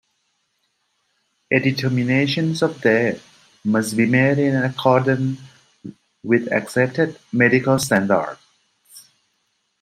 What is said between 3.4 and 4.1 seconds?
must be